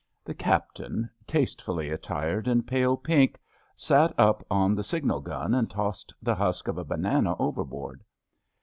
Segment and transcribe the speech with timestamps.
[0.25, 3.39] The Captain, tastefully attired in pale pink,
[3.75, 8.03] sat up on the signal gun and tossed the husk of a banana overboard.